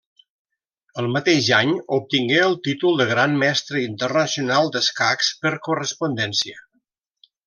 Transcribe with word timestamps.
El 1.01 1.09
mateix 1.15 1.49
any, 1.57 1.73
obtingué 1.97 2.39
el 2.45 2.57
títol 2.69 2.97
de 3.01 3.07
Gran 3.11 3.35
Mestre 3.43 3.83
Internacional 3.89 4.71
d'escacs 4.77 5.29
per 5.45 5.53
correspondència. 5.69 6.63